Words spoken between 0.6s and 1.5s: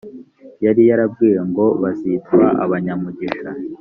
yari yarabwiwe